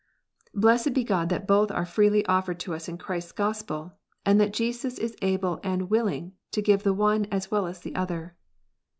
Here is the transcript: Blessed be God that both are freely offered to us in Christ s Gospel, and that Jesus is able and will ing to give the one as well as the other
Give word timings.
Blessed 0.55 0.95
be 0.95 1.03
God 1.03 1.29
that 1.29 1.45
both 1.45 1.69
are 1.69 1.85
freely 1.85 2.25
offered 2.25 2.59
to 2.61 2.73
us 2.73 2.87
in 2.89 2.97
Christ 2.97 3.27
s 3.27 3.31
Gospel, 3.33 3.93
and 4.25 4.41
that 4.41 4.51
Jesus 4.51 4.97
is 4.97 5.15
able 5.21 5.59
and 5.63 5.91
will 5.91 6.07
ing 6.07 6.31
to 6.53 6.61
give 6.63 6.81
the 6.81 6.91
one 6.95 7.25
as 7.29 7.51
well 7.51 7.67
as 7.67 7.81
the 7.81 7.93
other 7.93 8.35